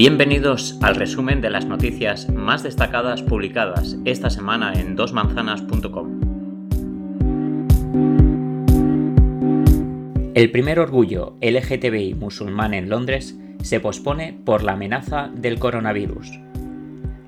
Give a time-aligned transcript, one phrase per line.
[0.00, 6.20] Bienvenidos al resumen de las noticias más destacadas publicadas esta semana en dosmanzanas.com.
[10.34, 16.30] El primer orgullo LGTBI musulmán en Londres se pospone por la amenaza del coronavirus.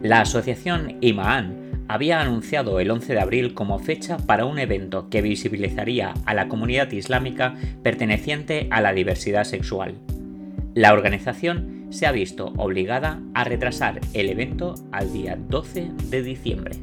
[0.00, 5.20] La asociación Imaan había anunciado el 11 de abril como fecha para un evento que
[5.20, 9.96] visibilizaría a la comunidad islámica perteneciente a la diversidad sexual.
[10.75, 16.77] La organización se ha visto obligada a retrasar el evento al día 12 de diciembre.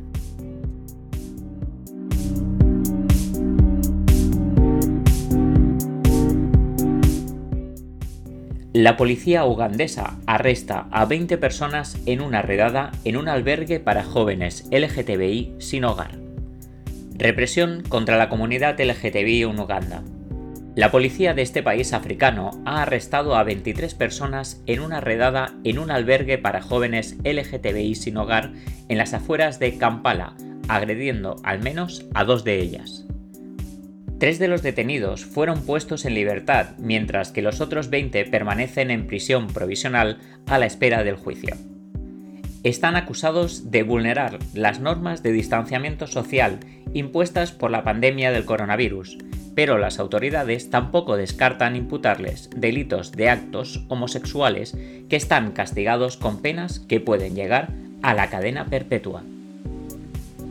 [8.72, 14.70] La policía ugandesa arresta a 20 personas en una redada en un albergue para jóvenes
[14.72, 16.20] LGTBI sin hogar.
[17.17, 20.03] Represión contra la comunidad LGTBI en Uganda.
[20.80, 25.78] La policía de este país africano ha arrestado a 23 personas en una redada en
[25.78, 28.54] un albergue para jóvenes LGTBI sin hogar
[28.88, 30.36] en las afueras de Kampala,
[30.70, 33.06] agrediendo al menos a dos de ellas.
[34.20, 39.06] Tres de los detenidos fueron puestos en libertad, mientras que los otros 20 permanecen en
[39.06, 41.58] prisión provisional a la espera del juicio.
[42.64, 46.62] Están acusados de vulnerar las normas de distanciamiento social
[46.94, 49.18] impuestas por la pandemia del coronavirus,
[49.60, 54.78] pero las autoridades tampoco descartan imputarles delitos de actos homosexuales
[55.10, 59.22] que están castigados con penas que pueden llegar a la cadena perpetua.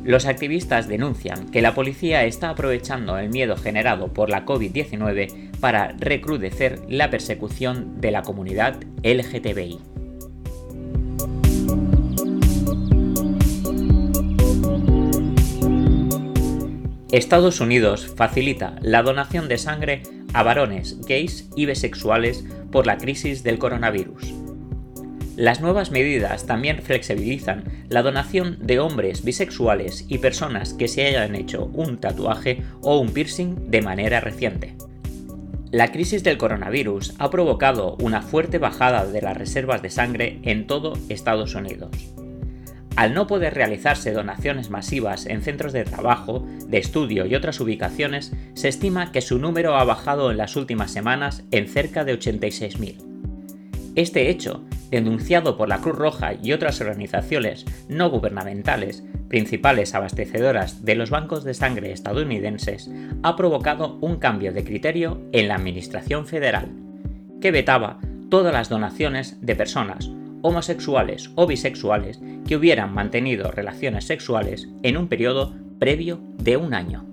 [0.04, 5.94] Los activistas denuncian que la policía está aprovechando el miedo generado por la COVID-19 para
[5.98, 9.97] recrudecer la persecución de la comunidad LGTBI.
[17.10, 20.02] Estados Unidos facilita la donación de sangre
[20.34, 24.34] a varones gays y bisexuales por la crisis del coronavirus.
[25.34, 31.34] Las nuevas medidas también flexibilizan la donación de hombres bisexuales y personas que se hayan
[31.34, 34.74] hecho un tatuaje o un piercing de manera reciente.
[35.70, 40.66] La crisis del coronavirus ha provocado una fuerte bajada de las reservas de sangre en
[40.66, 42.17] todo Estados Unidos.
[42.98, 48.32] Al no poder realizarse donaciones masivas en centros de trabajo, de estudio y otras ubicaciones,
[48.54, 52.96] se estima que su número ha bajado en las últimas semanas en cerca de 86.000.
[53.94, 60.96] Este hecho, denunciado por la Cruz Roja y otras organizaciones no gubernamentales, principales abastecedoras de
[60.96, 62.90] los bancos de sangre estadounidenses,
[63.22, 66.72] ha provocado un cambio de criterio en la Administración Federal,
[67.40, 70.10] que vetaba todas las donaciones de personas
[70.42, 77.04] homosexuales o bisexuales que hubieran mantenido relaciones sexuales en un periodo previo de un año.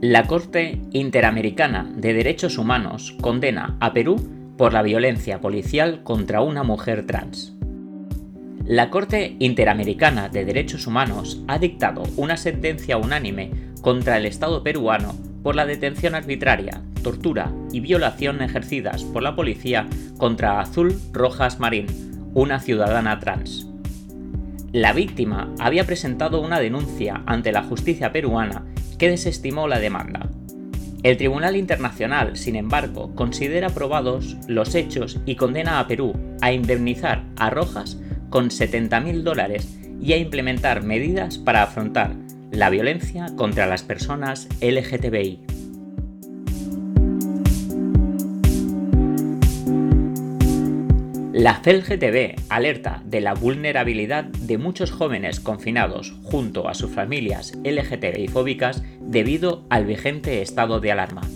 [0.00, 6.62] La Corte Interamericana de Derechos Humanos condena a Perú por la violencia policial contra una
[6.62, 7.56] mujer trans.
[8.64, 15.14] La Corte Interamericana de Derechos Humanos ha dictado una sentencia unánime contra el Estado peruano
[15.46, 19.86] por la detención arbitraria, tortura y violación ejercidas por la policía
[20.18, 21.86] contra Azul Rojas Marín,
[22.34, 23.68] una ciudadana trans.
[24.72, 28.64] La víctima había presentado una denuncia ante la justicia peruana
[28.98, 30.28] que desestimó la demanda.
[31.04, 37.22] El Tribunal Internacional, sin embargo, considera probados los hechos y condena a Perú a indemnizar
[37.36, 42.16] a Rojas con 70.000 dólares y a implementar medidas para afrontar
[42.56, 45.40] la violencia contra las personas LGTBI.
[51.34, 58.28] La CELGTB alerta de la vulnerabilidad de muchos jóvenes confinados junto a sus familias LGTBI
[58.28, 61.28] fóbicas debido al vigente estado de alarma.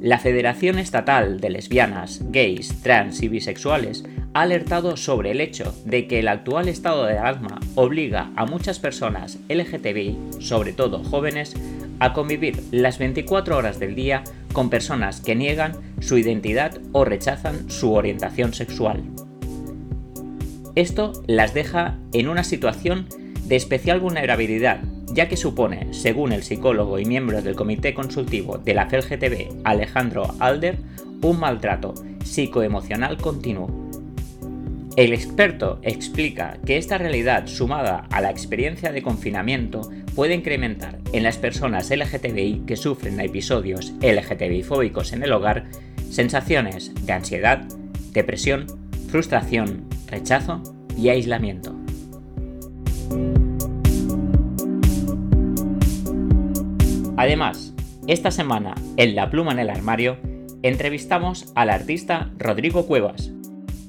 [0.00, 6.06] La Federación Estatal de Lesbianas, Gays, Trans y Bisexuales ha alertado sobre el hecho de
[6.06, 11.54] que el actual estado de alarma obliga a muchas personas LGTBI, sobre todo jóvenes,
[11.98, 14.22] a convivir las 24 horas del día
[14.52, 19.02] con personas que niegan su identidad o rechazan su orientación sexual.
[20.76, 23.06] Esto las deja en una situación
[23.46, 24.80] de especial vulnerabilidad,
[25.12, 30.34] ya que supone, según el psicólogo y miembro del comité consultivo de la FLGTB, Alejandro
[30.38, 30.78] Alder,
[31.22, 31.94] un maltrato
[32.24, 33.79] psicoemocional continuo.
[34.96, 41.22] El experto explica que esta realidad sumada a la experiencia de confinamiento puede incrementar en
[41.22, 45.66] las personas LGTBI que sufren episodios LGTBI fóbicos en el hogar
[46.10, 47.62] sensaciones de ansiedad,
[48.12, 48.66] depresión,
[49.08, 50.60] frustración, rechazo
[50.98, 51.76] y aislamiento.
[57.16, 57.74] Además,
[58.06, 60.16] Esta semana, en La Pluma en el Armario,
[60.62, 63.30] entrevistamos al artista Rodrigo Cuevas.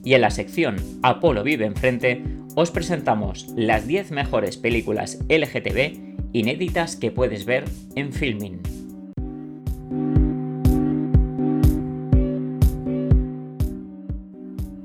[0.03, 2.23] Y en la sección Apolo vive enfrente,
[2.55, 7.65] os presentamos las 10 mejores películas LGTB inéditas que puedes ver
[7.95, 8.61] en Filmin.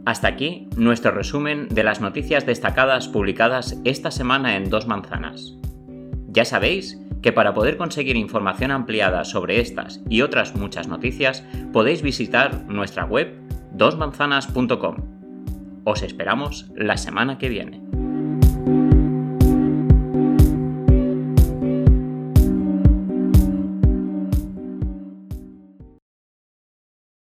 [0.04, 5.56] Hasta aquí nuestro resumen de las noticias destacadas publicadas esta semana en Dos Manzanas.
[6.28, 11.42] Ya sabéis que para poder conseguir información ampliada sobre estas y otras muchas noticias
[11.72, 13.45] podéis visitar nuestra web
[13.76, 14.96] dosmanzanas.com.
[15.84, 17.85] Os esperamos la semana que viene.